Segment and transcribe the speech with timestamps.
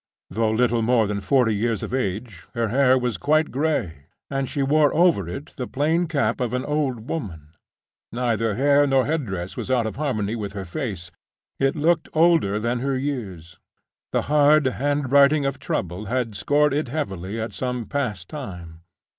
[0.31, 4.63] Though little more than forty years of age, her hair was quite gray; and she
[4.63, 7.49] wore over it the plain cap of an old woman.
[8.11, 12.79] Neither hair nor head dress was out of harmony with her face—it looked older than
[12.79, 13.59] her years:
[14.11, 18.81] the hard handwriting of trouble had scored it heavily at some past time.